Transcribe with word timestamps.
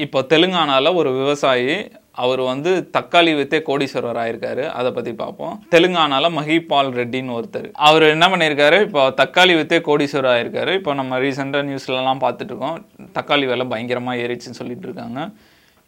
இப்போ 0.00 0.18
தெலுங்கானால 0.30 0.90
ஒரு 0.98 1.10
விவசாயி 1.18 1.72
அவர் 2.22 2.40
வந்து 2.50 2.70
தக்காளி 2.94 3.32
வித்தே 3.38 3.58
கோடீஸ்வரர் 3.66 4.18
ஆயிருக்காரு. 4.22 4.62
அதை 4.78 4.90
பற்றி 4.96 5.12
பார்ப்போம் 5.20 5.56
தெலுங்கானால 5.74 6.28
மஹிபால் 6.36 6.90
ரெட்டின்னு 6.98 7.34
ஒருத்தர். 7.38 7.68
அவர் 7.88 8.04
என்ன 8.14 8.26
பண்ணியிருக்காரு 8.32 8.78
இப்போ 8.86 9.02
தக்காளி 9.20 9.54
வித்தே 9.58 9.78
கோடீஸ்வரர் 9.88 10.32
ஆயிருக்காரு. 10.34 10.74
இப்போ 10.80 10.92
நம்ம 11.00 11.18
ரீசெண்டாக 11.24 11.66
நியூஸ்லலாம் 11.70 12.22
பார்த்துட்டு 12.24 12.52
இருக்கோம் 12.52 12.78
தக்காளி 13.18 13.48
விலை 13.50 13.66
பயங்கரமாக 13.72 14.22
ஏறிச்சுன்னு 14.26 14.60
சொல்லிட்டு 14.60 14.88
இருக்காங்க 14.88 15.26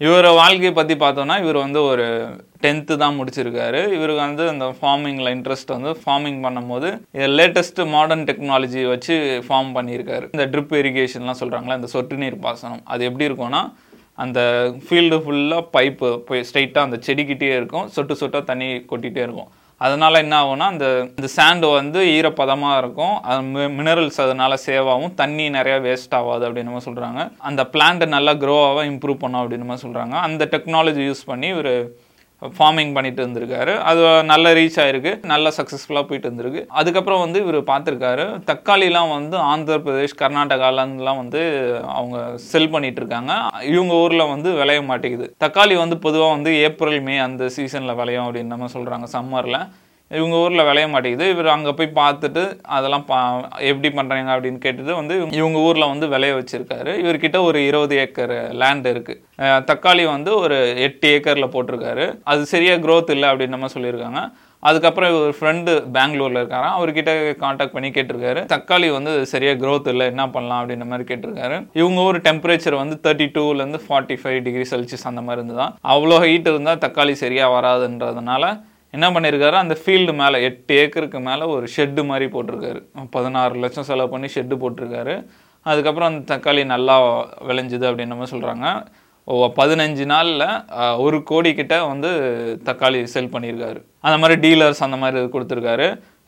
இவரை 0.00 0.30
வாழ்க்கையை 0.40 0.72
பற்றி 0.80 0.94
பார்த்தோன்னா 1.04 1.34
இவர் 1.44 1.58
வந்து 1.64 1.80
ஒரு 1.90 2.06
டென்த்து 2.64 2.94
தான் 3.02 3.16
முடிச்சிருக்காரு. 3.18 3.80
இவருக்கு 3.96 4.22
வந்து 4.26 4.44
அந்த 4.52 4.66
ஃபார்மிங்கில் 4.78 5.32
இன்ட்ரெஸ்ட் 5.36 5.74
வந்து 5.76 5.90
ஃபார்மிங் 6.02 6.40
பண்ணும்போது 6.46 6.88
லேட்டஸ்ட் 7.38 7.80
மாடர்ன் 7.94 8.26
டெக்னாலஜி 8.30 8.84
வச்சு 8.92 9.16
ஃபார்ம் 9.48 9.72
பண்ணியிருக்காரு. 9.78 10.28
இந்த 10.36 10.46
ட்ரிப் 10.54 10.76
இரிகேஷன்லாம் 10.82 11.40
சொல்கிறாங்களே 11.42 11.78
இந்த 11.80 11.90
சொட்டு 11.96 12.22
நீர் 12.24 12.38
பாசனம். 12.48 12.84
அது 12.94 13.08
எப்படி 13.10 13.28
இருக்கும்னா 13.30 13.62
அந்த 14.22 14.40
ஃபீல்டு 14.84 15.16
ஃபுல்லாக 15.24 15.62
பைப்பு 15.76 16.08
போய் 16.28 16.44
ஸ்ட்ரைட்டாக 16.48 16.88
அந்த 16.88 16.98
செடிக்கிட்டே 17.06 17.50
இருக்கும். 17.58 17.86
சொட்டு 17.94 18.14
சொட்டாக 18.20 18.42
தண்ணி 18.50 18.68
கொட்டிகிட்டே 18.90 19.22
இருக்கும். 19.26 19.50
அதனால் 19.80 20.20
என்ன 20.22 20.34
ஆகும்னா 20.42 20.66
அந்த 20.72 20.86
இந்த 21.18 21.28
சாண்டு 21.36 21.68
வந்து 21.78 22.00
ஈரப்பதமாக 22.16 22.78
இருக்கும். 22.82 23.14
அது 23.30 23.68
மினரல்ஸ் 23.78 24.20
அதனால 24.24 24.58
சேவ் 24.66 24.88
ஆகும். 24.92 25.14
தண்ணி 25.20 25.46
நிறையா 25.58 25.78
வேஸ்ட் 25.86 26.14
ஆகாது 26.18 26.46
அப்படின்னு 26.48 26.86
சொல்கிறாங்க 26.88 27.20
அந்த 27.50 27.62
பிளான்ட்டை 27.74 28.08
நல்லா 28.16 28.34
க்ரோ 28.42 28.56
ஆக 28.68 28.84
இம்ப்ரூவ் 28.92 29.22
பண்ணும் 29.24 29.42
அப்படின்னு 29.42 29.84
சொல்கிறாங்க 29.86 30.16
அந்த 30.28 30.44
டெக்னாலஜி 30.54 31.04
யூஸ் 31.10 31.24
பண்ணி 31.32 31.50
ஒரு 31.62 31.74
ஃபார்மிங் 32.48 32.94
பண்ணிட்டு 32.94 33.26
இருந்திருக்காரு. 33.26 33.78
அது 33.78 34.24
நல்ல 34.24 34.52
ரீச் 34.54 34.78
ஆயிருக்கு. 34.84 35.24
நல்ல 35.24 35.52
சக்ஸஸ்ஃபுல்லாக 35.56 36.08
போயிட்டு 36.08 36.30
இருந்திருக்கு. 36.30 36.66
அதுக்கப்புறம் 36.66 37.20
வந்து 37.20 37.40
இவர் 37.40 37.58
பார்த்துருக்காரு. 37.62 38.26
தக்காளிலாம் 38.50 39.12
வந்து 39.14 39.36
ஆந்திர 39.36 39.78
பிரதேஷ் 39.78 40.18
கர்நாடகாலாம் 40.18 41.16
வந்து 41.16 41.42
அவங்க 41.86 42.36
செல் 42.36 42.70
பண்ணிட்டு 42.70 43.00
இருக்காங்க. 43.00 43.32
இவங்க 43.62 43.94
ஊரில் 43.94 44.28
வந்து 44.28 44.52
விளைய 44.52 44.82
மாட்டேங்குது. 44.82 45.36
தக்காளி 45.44 45.76
வந்து 45.76 45.98
பொதுவாக 45.98 46.32
வந்து 46.32 46.52
ஏப்ரல் 46.60 47.00
மே 47.00 47.18
அந்த 47.18 47.48
சீசனில் 47.48 47.94
விளையும் 47.94 48.26
அப்படின்னு 48.26 48.52
நம்ம 48.54 48.66
சொல்கிறாங்க 48.66 49.06
சம்மரில் 49.12 49.58
இவங்க 50.18 50.36
ஊரில் 50.44 50.66
விளைய 50.68 50.86
மாட்டேங்குது. 50.92 51.26
இவர் 51.34 51.48
அங்கே 51.54 51.72
போய் 51.78 51.88
பார்த்துட்டு 52.00 52.42
அதெல்லாம் 52.76 53.06
பா 53.10 53.18
எப்படி 53.70 53.90
பண்ணுறாங்க 53.98 54.30
அப்படின்னு 54.34 54.60
கேட்டுட்டு 54.64 54.98
வந்து 55.00 55.14
இவங்க 55.40 55.58
ஊரில் 55.68 55.90
வந்து 55.92 56.06
விளைய 56.14 56.32
வச்சுருக்காரு. 56.38 56.92
இவர்கிட்ட 57.02 57.40
ஒரு 57.48 57.60
இருபது 57.68 57.96
ஏக்கர் 58.04 58.34
லேண்ட் 58.62 58.88
இருக்குது 58.94 59.62
தக்காளி 59.70 60.04
வந்து 60.14 60.32
ஒரு 60.44 60.58
எட்டு 60.86 61.08
ஏக்கரில் 61.16 61.52
போட்டிருக்காரு. 61.54 62.06
அது 62.32 62.42
சரியாக 62.54 62.82
க்ரோத் 62.86 63.14
இல்லை 63.16 63.28
அப்படின்னு 63.30 63.56
நம்ம 63.56 63.70
சொல்லியிருக்காங்க. 63.76 64.22
அதுக்கப்புறம் 64.68 65.10
இவர் 65.14 65.34
ஃப்ரெண்டு 65.38 65.72
பெங்களூரில் 65.94 66.40
இருக்காராம் 66.40 66.76
அவர்கிட்ட 66.76 67.10
காண்டாக்ட் 67.42 67.74
பண்ணி 67.74 67.88
கேட்டிருக்காரு. 67.96 68.42
தக்காளி 68.52 68.88
வந்து 68.96 69.12
சரியாக 69.32 69.58
க்ரோத் 69.62 69.90
இல்லை 69.92 70.06
என்ன 70.12 70.24
பண்ணலாம் 70.36 70.60
அப்படின்ற 70.60 70.86
மாதிரி 70.92 71.08
கேட்டிருக்காரு. 71.10 71.56
இவங்க 71.80 72.00
ஒரு 72.10 72.20
டெம்பரேச்சர் 72.28 72.80
வந்து 72.82 72.96
தேர்ட்டி 73.06 73.26
டூலேருந்து 73.34 73.80
ஃபார்ட்டி 73.86 74.16
ஃபைவ் 74.22 74.38
டிகிரி 74.46 74.66
செல்சியஸ் 74.74 75.10
அந்த 75.10 75.24
மாதிரி 75.26 75.40
இருந்துதான். 75.40 75.74
அவ்வளோ 75.94 76.18
ஹீட் 76.26 76.52
இருந்தால் 76.52 76.82
தக்காளி 76.86 77.16
சரியாக 77.24 77.54
வராதுன்றதுனால 77.56 78.46
என்ன 78.96 79.06
பண்ணியிருக்காரு 79.14 79.56
அந்த 79.62 79.74
ஃபீல்டு 79.82 80.12
மேலே 80.22 80.38
எட்டு 80.48 80.74
ஏக்கருக்கு 80.82 81.20
மேலே 81.28 81.44
ஒரு 81.54 81.66
ஷெட்டு 81.76 82.02
மாதிரி 82.10 82.26
போட்டிருக்காரு. 82.34 82.80
பதினாறு 83.14 83.62
லட்சம் 83.64 83.88
செலவு 83.90 84.12
பண்ணி 84.12 84.28
ஷெட்டு 84.34 84.56
போட்டிருக்காரு. 84.64 85.14
அதுக்கப்புறம் 85.70 86.10
அந்த 86.12 86.22
தக்காளி 86.34 86.62
நல்லா 86.74 86.96
விளைஞ்சுது 87.50 87.88
அப்படின்னு 87.90 88.14
நம்ம 88.14 88.30
சொல்கிறாங்க 88.34 88.66
பதினஞ்சு 89.58 90.04
நாளில் 90.10 90.42
ஒரு 91.04 91.18
கோடி 91.28 91.50
கிட்ட 91.60 91.74
வந்து 91.90 92.10
தக்காளி 92.66 92.98
செல் 93.12 93.30
பண்ணியிருக்காரு. 93.34 93.78
அந்த 94.06 94.16
மாதிரி 94.22 94.34
டீலர்ஸ் 94.42 94.82
அந்த 94.86 94.96
மாதிரி 95.02 95.22
கொடுத்துருக்காரு. 95.34 95.86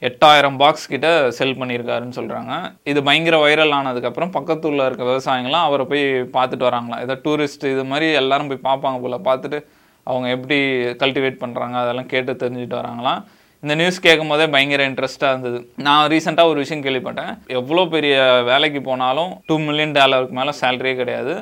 எட்டாயிரம் 0.09 0.57
பாக்ஸ் 0.63 0.89
கிட்ட 0.93 1.09
செல் 1.39 1.59
பண்ணியிருக்காருன்னு 1.61 2.17
சொல்கிறாங்க 2.19 2.53
இது 2.91 3.01
பயங்கர 3.09 3.37
வைரல் 3.45 3.75
ஆனதுக்கப்புறம் 3.79 4.33
பக்கத்தில் 4.37 4.87
இருக்க 4.87 5.05
விவசாயிங்களாம் 5.11 5.67
அவரை 5.69 5.85
போய் 5.93 6.05
பார்த்துட்டு 6.37 6.69
வராங்களாம். 6.69 7.03
ஏதோ 7.07 7.17
டூரிஸ்ட் 7.27 7.65
இது 7.75 7.85
மாதிரி 7.93 8.09
எல்லாரும் 8.23 8.51
போய் 8.53 8.67
பார்ப்பாங்க 8.71 9.01
போல். 9.05 9.25
பார்த்துட்டு 9.29 9.61
அவங்க 10.11 10.29
எப்படி 10.37 10.59
கல்டிவேட் 11.03 11.43
பண்ணுறாங்க 11.43 11.77
அதெல்லாம் 11.83 12.13
கேட்டு 12.13 12.33
தெரிஞ்சுட்டு 12.43 12.79
வராங்களாம் 12.81 13.21
இந்த 13.63 13.75
நியூஸ் 13.81 14.05
கேட்கும் 14.07 14.33
போதே 14.33 14.47
பயங்கர 14.55 14.83
இன்ட்ரெஸ்ட்டாக 14.89 15.33
இருந்தது. 15.33 15.59
நான் 15.87 16.09
ரீசெண்டாக 16.13 16.51
ஒரு 16.53 16.59
விஷயம் 16.63 16.83
கேள்விப்பட்டேன். 16.87 17.33
எவ்வளோ 17.59 17.83
பெரிய 17.95 18.17
வேலைக்கு 18.51 18.81
போனாலும் 18.89 19.31
டூ 19.49 19.57
மில்லியன் 19.69 19.95
டாலருக்கு 19.99 20.37
மேலே 20.41 20.53
சேலரியே 20.61 20.97
கிடையாது. 21.01 21.35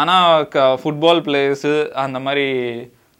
ஆனால் 0.00 0.46
க 0.54 0.64
ஃபுட்பால் 0.82 1.22
பிளேயர்ஸு 1.26 1.72
அந்த 2.04 2.18
மாதிரி 2.26 2.46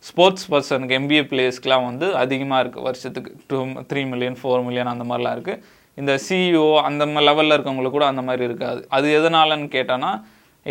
ஸ்போர்ட்ஸ் 0.09 0.49
பர்சனுக்கு 0.53 0.97
எம்பிஏ 1.01 1.23
பிளேயர்ஸ்க்கெலாம் 1.31 1.87
வந்து 1.91 2.07
அதிகமாக 2.23 2.63
இருக்குது 2.63 2.87
வருஷத்துக்கு. 2.89 3.31
Two 3.51 3.59
three 3.91 4.03
million 4.13 4.39
four 4.41 4.65
million 4.67 4.93
அந்த 4.95 5.07
மாதிரிலாம் 5.11 5.37
இருக்குது 5.39 5.63
இந்த 6.01 6.13
சிஇஓ 6.27 6.67
அந்த 6.89 7.03
மாதிரி 7.13 7.27
லெவலில் 7.29 7.57
இருக்கவங்களுக்கு 7.57 7.99
கூட 7.99 8.07
அந்த 8.13 8.23
மாதிரி 8.29 8.45
இருக்காது. 8.49 8.81
அது 8.97 9.07
எதனாலன்னு 9.19 9.69
கேட்டோன்னா 9.77 10.11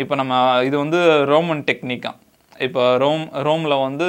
இப்போ 0.02 0.14
நம்ம 0.20 0.34
இது 0.68 0.76
வந்து 0.84 1.00
ரோமன் 1.32 1.62
டெக்னிக்காக 1.70 2.16
இப்போ 2.58 2.96
ரோம் 2.96 3.24
ரோமில் 3.42 3.82
வந்து 3.82 4.06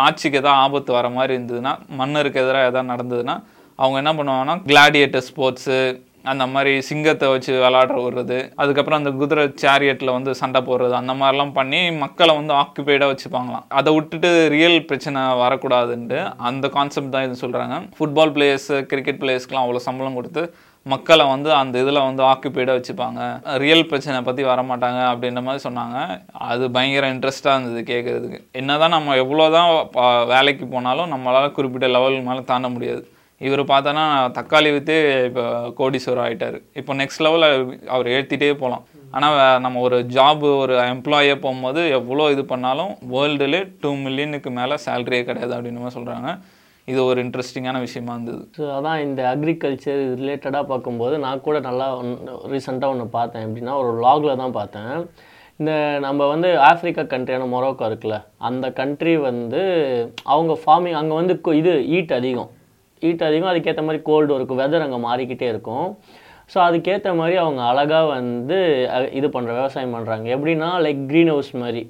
ஆட்சிக்கு 0.00 0.40
எதாவது 0.40 0.60
ஆபத்து 0.60 0.92
வர 0.92 1.08
மாதிரி 1.10 1.32
இருந்ததுன்னா 1.36 1.72
மன்னருக்கு 1.90 2.42
எதிராக 2.42 2.70
எதாவது 2.70 2.92
நடந்ததுன்னா 2.92 3.36
அவங்க 3.78 3.98
என்ன 4.02 4.12
பண்ணுவாங்கன்னா 4.12 4.56
கிளாடியேட்டர் 4.66 5.26
ஸ்போர்ட்ஸு 5.28 5.78
அந்த 6.24 6.46
மாதிரி 6.46 6.72
சிங்கத்தை 6.80 7.26
வச்சு 7.28 7.52
விளாட்ற 7.54 7.96
விடுறது 8.04 8.38
அதுக்கப்புறம் 8.54 8.98
அந்த 8.98 9.10
குதிரை 9.10 9.44
சேரியட்டில் 9.62 10.14
வந்து 10.16 10.34
சண்டை 10.34 10.60
போடுறது 10.62 10.92
அந்த 10.92 11.12
மாதிரிலாம் 11.14 11.52
பண்ணி 11.52 11.90
மக்களை 11.90 12.34
வந்து 12.36 12.52
ஆக்குபைடாக 12.54 13.10
வச்சுப்பாங்களாம். 13.12 13.64
அதை 13.68 13.92
விட்டுட்டு 13.94 14.30
ரியல் 14.48 14.84
பிரச்சனை 14.84 15.22
வரக்கூடாதுன்ட்டு 15.42 16.18
அந்த 16.36 16.68
கான்செப்ட் 16.68 17.10
தான் 17.10 17.26
இது 17.28 17.42
சொல்கிறாங்க 17.44 17.78
ஃபுட்பால் 17.98 18.34
பிளேயர்ஸு 18.36 18.78
கிரிக்கெட் 18.92 19.20
பிளேயர்ஸ்க்குலாம் 19.22 19.66
அவ்வளோ 19.66 19.82
சம்பளம் 19.88 20.14
கொடுத்து 20.14 20.44
மக்களை 20.92 21.24
வந்து 21.32 21.50
அந்த 21.60 21.74
இதில் 21.82 22.06
வந்து 22.06 22.22
ஆக்குப்பைடாக 22.30 22.76
வச்சுப்பாங்க. 22.78 23.20
ரியல் 23.62 23.88
பிரச்சனை 23.90 24.18
பற்றி 24.28 24.42
வரமாட்டாங்க 24.50 25.00
அப்படின்ற 25.12 25.40
மாதிரி 25.46 25.62
சொன்னாங்க. 25.66 25.98
அது 26.50 26.64
பயங்கர 26.76 27.06
இன்ட்ரெஸ்ட்டாக 27.14 27.56
இருந்தது 27.56 27.82
கேட்குறதுக்கு. 27.92 28.40
என்னதான் 28.60 28.94
நம்ம 28.96 29.16
எவ்வளோ 29.22 29.46
தான் 29.56 29.70
வேலைக்கு 30.34 30.66
போனாலும் 30.74 31.12
நம்மளால் 31.14 31.56
குறிப்பிட்ட 31.58 31.88
லெவல் 31.96 32.26
மேலே 32.28 32.44
தாண்ட 32.52 32.68
முடியாது. 32.76 33.02
இவர் 33.40 33.60
பார்த்தோன்னா 33.72 34.04
தக்காளி 34.36 34.70
விற்றே 34.74 34.96
இப்போ 35.28 35.42
கோடீஸ்வரர் 35.80 36.22
ஆகிட்டார் 36.26 36.56
இப்போ 36.80 36.92
நெக்ஸ்ட் 37.00 37.24
லெவலில் 37.26 37.50
அவர் 37.94 38.08
ஏற்றிட்டே 38.14 38.48
போகலாம் 38.62 38.86
ஆனால் 39.16 39.36
நம்ம 39.64 39.80
ஒரு 39.88 39.98
ஜாப் 40.16 40.42
ஒரு 40.62 40.74
எம்ப்ளாயே 40.92 41.34
போகும்போது 41.44 41.82
எவ்வளோ 41.98 42.24
இது 42.34 42.42
பண்ணாலும் 42.52 42.90
வேர்ல்டுலே 43.12 43.60
டூ 43.82 43.90
மில்லியனுக்கு 44.06 44.50
மேலே 44.58 44.76
சேலரியே 44.86 45.22
கிடையாது 45.28 45.54
அப்படின்னு 45.56 45.96
சொல்கிறாங்க 45.98 46.30
இது 46.88 47.04
ஒரு 47.04 47.24
இன்ட்ரெஸ்டிங்கான 47.24 47.80
விஷயமா 47.80 48.12
இருந்தது. 48.12 48.42
ஸோ 48.58 48.64
அதான் 48.76 49.00
இந்த 49.00 49.22
அக்ரிகல்ச்சர் 49.32 50.02
ரிலேட்டடாக 50.20 50.62
பார்க்கும்போது 50.62 51.18
நான் 51.18 51.40
கூட 51.40 51.60
நல்லா 51.60 51.86
ரீசெண்டாக 52.50 52.88
ஒன்று 52.88 53.06
பார்த்தேன். 53.08 53.44
எப்படின்னா 53.46 53.74
ஒரு 53.80 53.90
லாகில் 54.00 54.36
தான் 54.36 54.50
பார்த்தேன். 54.50 54.92
இந்த 55.60 55.72
நம்ம 56.00 56.26
வந்து 56.26 56.48
ஆஃப்ரிக்கா 56.66 57.02
கண்ட்ரியான 57.06 57.48
மொரோக்கோ 57.48 57.86
இருக்குல்ல 57.88 58.16
அந்த 58.38 58.72
கண்ட்ரி 58.72 59.16
வந்து 59.22 59.62
அவங்க 60.24 60.58
ஃபார்மிங் 60.62 60.92
அங்கே 60.92 61.14
வந்து 61.14 61.40
கு- 61.44 61.54
இது 61.54 61.72
ஈட் 61.90 62.12
அதிகம். 62.12 62.50
ஈட் 63.02 63.24
அதிகம் 63.24 63.50
அதுக்கேற்ற 63.52 63.84
மாதிரி 63.84 64.02
கோல்டு 64.02 64.34
இருக்கும் 64.34 64.60
வெதர் 64.60 64.80
அங்கே 64.80 65.08
மாறிக்கிட்டே 65.08 65.48
இருக்கும். 65.48 65.88
ஸோ 66.50 66.58
அதுக்கேற்ற 66.60 67.16
மாதிரி 67.16 67.36
அவங்க 67.36 67.62
அழகாக 67.62 68.06
வந்து 68.08 68.58
இது 69.12 69.26
பண்ணுற 69.28 69.50
விவசாயம் 69.52 69.94
பண்ணுறாங்க 69.94 70.26
எப்படின்னா 70.36 70.70
லைக் 70.84 71.02
க்ரீன் 71.10 71.28
ஹவுஸ் 71.28 71.56
மாதிரி. 71.56 71.82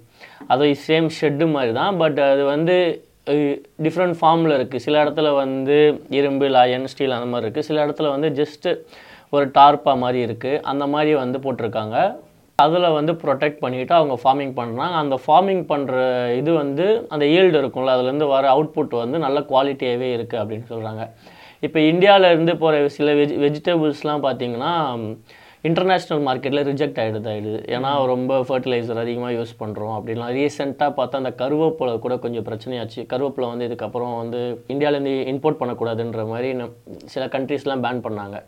அதுவும் 0.46 0.80
சேம் 0.86 1.08
ஷெட்டு 1.18 1.52
மாதிரி 1.52 1.72
தான் 1.72 1.96
பட் 1.96 2.18
அது 2.30 2.44
வந்து 2.44 2.76
டிஃப்ரெண்ட் 3.84 4.16
ஃபார்மில் 4.20 4.54
இருக்குது 4.58 4.84
சில 4.86 4.96
இடத்துல 5.04 5.28
வந்து 5.42 5.76
இரும்பு 6.18 6.46
லயன் 6.56 6.88
ஸ்டீல் 6.92 7.16
அந்த 7.16 7.28
மாதிரி 7.32 7.46
இருக்குது 7.46 7.68
சில 7.68 7.84
இடத்துல 7.86 8.10
வந்து 8.14 8.30
ஜஸ்ட்டு 8.40 8.70
ஒரு 9.36 9.46
டார்ப்பா 9.58 9.92
மாதிரி 10.04 10.20
இருக்குது 10.26 10.60
அந்த 10.72 10.84
மாதிரி 10.92 11.12
வந்து 11.22 11.38
போட்டிருக்காங்க. 11.44 11.96
அதில் 12.58 12.94
வந்து 12.98 13.12
ப்ரொடெக்ட் 13.22 13.60
பண்ணிவிட்டு 13.64 13.94
அவங்க 13.96 14.14
ஃபார்மிங் 14.22 14.54
பண்ணுறாங்க 14.56 14.94
அந்த 15.00 15.16
ஃபார்மிங் 15.24 15.64
பண்ணுற 15.72 15.96
இது 16.38 16.50
வந்து 16.62 16.86
அந்த 17.14 17.24
ஈல்டு 17.34 17.56
இருக்கும்ல 17.62 17.92
அதுலேருந்து 17.96 18.28
வர 18.32 18.46
அவுட்புட் 18.54 18.94
வந்து 19.02 19.18
நல்ல 19.26 19.40
குவாலிட்டியாகவே 19.50 20.08
இருக்குது 20.16 20.40
அப்படின்னு 20.42 20.66
சொல்கிறாங்க 20.72 21.04
இப்போ 21.66 21.78
இந்தியாவிலேருந்து 21.90 22.54
போகிற 22.62 22.88
சில 22.96 23.12
வெஜ் 23.14 23.36
வெஜிடபிள்ஸ்லாம் 23.44 24.24
பார்த்திங்கன்னா 24.24 24.72
இன்டர்நேஷ்னல் 25.64 26.20
மார்க்கெட்டில் 26.26 26.66
ரிஜெக்ட் 26.68 26.98
ஆகிடுது 27.02 27.28
ஆகிடுது 27.32 27.60
ஏன்னா 27.76 27.90
ரொம்ப 28.12 28.32
ஃபர்டிலைசர் 28.48 29.00
அதிகமாக 29.02 29.32
யூஸ் 29.38 29.54
பண்ணுறோம் 29.62 29.94
அப்படின்லாம் 29.96 30.32
ரீசெண்டாக 30.36 30.92
பார்த்தா 30.98 31.20
அந்த 31.22 31.32
கருவேப்பிலை 31.40 31.94
கூட 32.04 32.16
கொஞ்சம் 32.24 32.46
பிரச்சனையாச்சு. 32.48 33.00
கருவேப்பிலை 33.12 33.48
வந்து 33.52 33.68
இதுக்கப்புறம் 33.68 34.14
வந்து 34.22 34.40
இந்தியாவிலேருந்து 34.74 35.14
இம்போர்ட் 35.34 35.60
பண்ணக்கூடாதுன்ற 35.62 36.24
மாதிரி 36.32 36.50
சில 37.14 37.26
கண்ட்ரீஸ்லாம் 37.34 37.84
பேன் 37.86 38.04
பண்ணாங்க. 38.06 38.38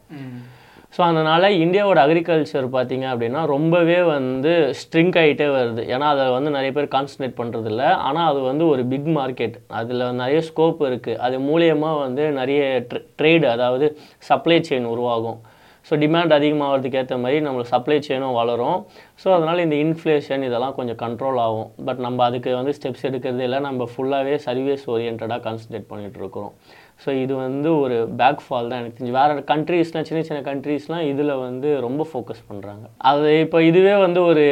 ஸோ 0.94 1.00
அதனால் 1.08 1.56
இந்தியாவோட 1.64 1.98
அக்ரிகல்ச்சர் 2.04 2.64
பார்த்தீங்க 2.76 3.06
அப்படின்னா 3.10 3.40
ரொம்பவே 3.54 3.98
வந்து 4.14 4.52
ஸ்ட்ரிங்க் 4.80 5.18
ஆகிட்டே 5.20 5.46
வருது. 5.58 5.82
ஏன்னா 5.94 6.06
அதை 6.14 6.24
வந்து 6.36 6.50
நிறைய 6.56 6.70
பேர் 6.76 6.94
கான்சன்ட்ரேட் 6.94 7.38
பண்ணுறதில்ல 7.40 7.84
ஆனால் 8.06 8.28
அது 8.30 8.40
வந்து 8.50 8.64
ஒரு 8.72 8.82
பிக் 8.92 9.10
மார்க்கெட் 9.18 9.56
அதில் 9.80 10.02
நிறைய 10.22 10.40
ஸ்கோப் 10.48 10.82
இருக்குது 10.88 11.20
அது 11.26 11.38
மூலியமாக 11.50 12.02
வந்து 12.06 12.24
நிறைய 12.40 12.62
ட்ரேடு 13.20 13.48
அதாவது 13.54 13.88
சப்ளை 14.30 14.58
செயின் 14.70 14.92
உருவாகும். 14.94 15.40
ஸோ 15.88 15.94
டிமாண்ட் 16.04 16.32
அதிகமாகிறதுக்கு 16.38 17.00
ஏற்ற 17.02 17.16
மாதிரி 17.24 17.38
நம்மளுக்கு 17.46 17.72
சப்ளை 17.74 17.98
செயினும் 18.08 18.36
வளரும். 18.40 18.78
ஸோ 19.22 19.28
அதனால் 19.36 19.64
இந்த 19.66 19.76
இன்ஃப்ளேஷன் 19.84 20.44
இதெல்லாம் 20.48 20.76
கொஞ்சம் 20.78 21.00
கண்ட்ரோல் 21.04 21.40
ஆகும். 21.46 21.68
பட் 21.88 22.02
நம்ம 22.06 22.24
அதுக்கு 22.28 22.50
வந்து 22.60 22.74
ஸ்டெப்ஸ் 22.78 23.06
எடுக்கிறதே 23.10 23.46
இல்லை. 23.48 23.60
நம்ம 23.68 23.88
ஃபுல்லாகவே 23.92 24.36
சர்வீஸ் 24.48 24.84
ஓரியன்டாக 24.94 25.40
கான்சன்ட்ரேட் 25.48 25.90
பண்ணிகிட்டு 25.92 26.20
இருக்கிறோம். 26.24 26.54
ஸோ 27.02 27.10
இது 27.22 27.34
வந்து 27.44 27.68
ஒரு 27.82 27.96
பேக் 28.20 28.40
ஃபால் 28.44 28.68
தான் 28.70 28.80
எனக்கு 28.80 28.96
தெரிஞ்சு. 28.96 29.14
வேறு 29.18 29.44
கண்ட்ரீஸ்லாம் 29.50 30.06
சின்ன 30.08 30.22
சின்ன 30.28 30.40
கண்ட்ரீஸ்லாம் 30.48 31.04
இதில் 31.10 31.32
வந்து 31.46 31.68
ரொம்ப 31.86 32.02
ஃபோக்கஸ் 32.10 32.42
பண்ணுறாங்க 32.50 32.84
அது 33.10 33.28
இப்போ 33.44 33.58
இதுவே 33.68 33.94
வந்து 34.04 34.20
ஒரு 34.30 34.44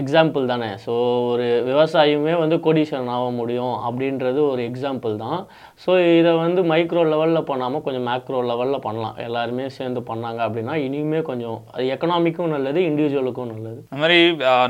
எக்ஸாம்பிள் 0.00 0.50
தானே. 0.52 0.70
ஸோ 0.84 0.94
ஒரு 1.32 1.46
விவசாயியுமே 1.68 2.34
வந்து 2.42 2.58
கோடீஸ்வரன் 2.66 3.12
ஆக 3.16 3.28
முடியும் 3.40 3.74
அப்படின்றது 3.88 4.40
ஒரு 4.52 4.62
எக்ஸாம்பிள் 4.70 5.14
தான். 5.24 5.38
ஸோ 5.84 5.92
இதை 6.20 6.32
வந்து 6.44 6.62
மைக்ரோ 6.72 7.04
லெவலில் 7.12 7.48
பண்ணாமல் 7.50 7.84
கொஞ்சம் 7.86 8.06
மேக்ரோ 8.10 8.40
லெவலில் 8.50 8.84
பண்ணலாம். 8.86 9.16
எல்லாருமே 9.26 9.66
சேர்ந்து 9.78 10.02
பண்ணாங்க 10.10 10.40
அப்படின்னா 10.46 10.76
இனியுமே 10.86 11.22
கொஞ்சம் 11.30 11.60
அது 11.74 11.86
எக்கனாமிக்கும் 11.96 12.52
நல்லது 12.56 12.80
இண்டிவிஜுவலுக்கும் 12.88 13.52
நல்லது. 13.54 13.80
அந்த 13.90 14.02
மாதிரி 14.04 14.18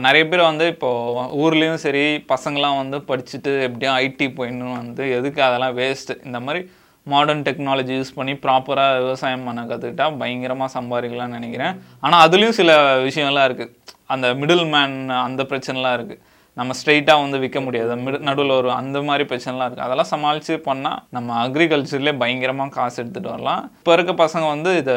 நிறைய 0.08 0.22
பேர் 0.30 0.48
வந்து 0.50 0.66
இப்போது 0.74 1.26
ஊர்லேயும் 1.44 1.82
சரி 1.86 2.04
பசங்களாம் 2.34 2.80
வந்து 2.82 3.00
படிச்சுட்டு 3.10 3.54
எப்படியும் 3.68 3.98
ஐடி 4.04 4.28
போயிடணும் 4.38 4.78
வந்து 4.82 5.04
எதுக்கு 5.18 5.42
அதெல்லாம் 5.48 5.76
வேஸ்ட்டு 5.82 6.20
இந்த 6.28 6.40
மாதிரி 6.46 6.62
மாடர்ன் 7.06 7.44
டெக்னாலஜி 7.46 7.94
யூஸ் 7.98 8.16
பண்ணி 8.18 8.34
ப்ராப்பராக 8.44 8.98
விவசாயம் 9.04 9.46
பண்ண 9.48 9.62
கற்றுக்கிட்டா 9.70 10.06
பயங்கரமாக 10.20 10.70
சம்பாதிக்கலாம்னு 10.76 11.38
நினைக்கிறேன். 11.38 11.74
ஆனால் 12.04 12.22
அதுலேயும் 12.26 12.58
சில 12.60 12.76
விஷயம்லாம் 13.08 13.48
இருக்குது 13.48 13.72
அந்த 14.14 14.28
மிடில் 14.40 14.66
மேன் 14.74 14.96
அந்த 15.26 15.42
பிரச்சனைலாம் 15.50 15.96
இருக்குது 15.98 16.20
நம்ம 16.60 16.74
ஸ்ட்ரெயிட்டாக 16.78 17.22
வந்து 17.24 17.38
விற்க 17.42 17.58
முடியாது. 17.66 17.92
மிடு 18.04 18.18
நடுவில் 18.28 18.58
ஒரு 18.58 18.70
அந்த 18.80 18.98
மாதிரி 19.08 19.24
பிரச்சனைலாம் 19.30 19.68
இருக்குது 19.68 19.86
அதெல்லாம் 19.86 20.10
சமாளித்து 20.14 20.56
பண்ணால் 20.66 20.98
நம்ம 21.16 21.36
அக்ரிகல்ச்சர்லேயே 21.44 22.14
பயங்கரமாக 22.22 22.74
காசு 22.78 22.96
எடுத்துகிட்டு 23.02 23.34
வரலாம். 23.34 23.62
இப்போ 23.80 23.94
இருக்க 23.98 24.14
பசங்க 24.24 24.46
வந்து 24.54 24.72
இதை 24.80 24.96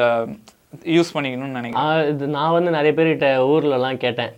யூஸ் 0.84 1.12
பண்ணிக்கணும்னு 1.14 1.60
நினைக்கிறேன். 1.60 2.08
இது 2.08 2.28
நான் 2.28 2.52
வந்து 2.52 2.72
நிறைய 2.72 2.94
பேர்கிட்ட 2.94 3.30
ஊர்லலாம் 3.46 3.98
கேட்டேன். 3.98 4.32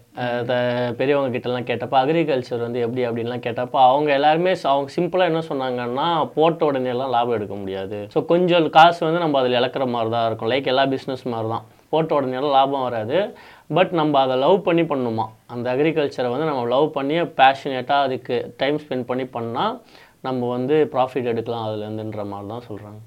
த- 0.45 0.94
பெரியவங்க 0.98 1.38
கிட்டலாம் 1.38 1.63
கேட்டப்போ 1.63 1.95
அக்ரிகல்ச்சர் 2.04 2.60
வந்து 2.60 2.80
எப்படி 2.80 3.07
அப்படின்லாம் 3.07 3.44
கேட்டப்போ 3.48 3.69
அவங்க 3.72 4.13
எல்லாருமே 4.13 4.56
அவங்க 4.63 4.92
சிம்பிளாக 4.95 5.24
என்ன 5.24 5.39
சொன்னாங்கன்னா 5.39 6.30
போட்ட 6.36 6.66
உடனே 6.66 6.89
எல்லாம் 6.89 7.10
லாபம் 7.10 7.34
எடுக்க 7.34 7.56
முடியாது. 7.56 8.07
ஸோ 8.13 8.25
கொஞ்சம் 8.25 8.69
காசு 8.69 9.06
வந்து 9.06 9.19
நம்ம 9.19 9.39
அதில் 9.39 9.60
இழக்கிற 9.60 9.88
மாதிரி 9.88 10.12
தான் 10.12 10.25
இருக்கும். 10.25 10.51
லைக் 10.51 10.66
எல்லா 10.66 10.86
பிஸ்னஸ் 10.86 11.24
மாதிரி 11.24 11.50
தான் 11.50 11.66
போட்ட 11.89 12.16
உடனே 12.16 12.36
எல்லாம் 12.36 12.51
லாபம் 12.51 12.81
வராது. 12.81 13.38
பட் 13.68 13.92
நம்ம 13.92 14.19
அதை 14.19 14.38
லவ் 14.38 14.63
பண்ணி 14.63 14.81
பண்ணுமா? 14.81 15.25
அந்த 15.48 15.75
அக்ரிகல்ச்சரை 15.75 16.30
வந்து 16.30 16.45
நம்ம 16.45 16.66
லவ் 16.66 16.92
பண்ணி 16.92 17.22
பேஷனேட்டாக 17.22 18.01
அதுக்கு 18.01 18.54
டைம் 18.57 18.80
ஸ்பெண்ட் 18.80 19.04
பண்ணி 19.04 19.24
பண்ணால் 19.24 19.81
நம்ம 20.22 20.50
வந்து 20.50 20.90
ப்ராஃபிட் 20.92 21.24
எடுக்கலாம் 21.24 21.68
அதுலேருந்துன்ற 21.68 22.25
மாதிரி 22.25 22.48
தான் 22.48 22.62
சொல்கிறாங்க 22.72 23.01